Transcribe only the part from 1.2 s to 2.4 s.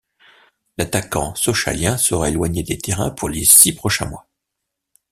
sochalien sera